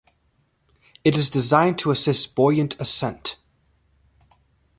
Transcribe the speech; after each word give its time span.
It 1.03 1.15
is 1.15 1.29
designed 1.29 1.77
to 1.77 1.91
assist 1.91 2.33
buoyant 2.33 2.75
ascent. 2.81 3.37